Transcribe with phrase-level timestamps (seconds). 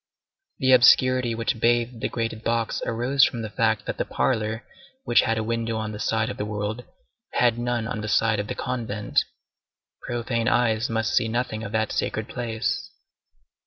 [0.57, 4.63] The obscurity which bathed the grated box arose from the fact that the parlor,
[5.03, 6.83] which had a window on the side of the world,
[7.33, 9.23] had none on the side of the convent.
[10.01, 12.89] Profane eyes must see nothing of that sacred place.